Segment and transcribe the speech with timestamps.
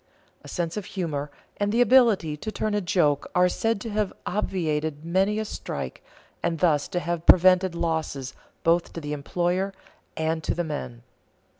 [0.43, 4.11] A sense of humor and the ability to turn a joke are said to have
[4.25, 6.03] obviated many a strike
[6.41, 8.33] and thus to have prevented losses
[8.63, 9.75] both to the employer
[10.17, 11.03] and to the men.